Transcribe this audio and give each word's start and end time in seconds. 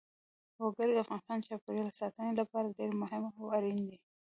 وګړي 0.63 0.93
د 0.95 0.99
افغانستان 1.03 1.37
د 1.39 1.43
چاپیریال 1.47 1.89
ساتنې 2.01 2.33
لپاره 2.39 2.75
ډېر 2.77 2.91
مهم 3.01 3.23
او 3.37 3.45
اړین 3.57 3.77
دي. 3.87 3.97